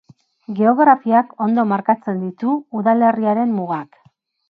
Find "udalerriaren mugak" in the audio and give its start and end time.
2.83-4.05